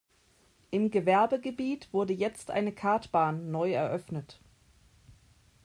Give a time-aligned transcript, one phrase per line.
[0.71, 4.39] Im Gewerbegebiet wurde jetzt eine Kartbahn neu eröffnet.